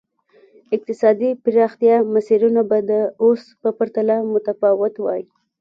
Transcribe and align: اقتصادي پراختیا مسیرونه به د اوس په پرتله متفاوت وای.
اقتصادي 0.75 1.29
پراختیا 1.43 1.95
مسیرونه 2.13 2.61
به 2.69 2.77
د 2.89 2.91
اوس 3.23 3.41
په 3.61 3.69
پرتله 3.77 4.15
متفاوت 4.33 4.93
وای. 4.99 5.23